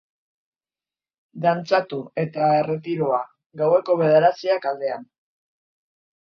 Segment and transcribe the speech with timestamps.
[1.43, 3.19] Dantzatu eta erretiroa,
[3.63, 5.07] gaueko bederatziak aldean.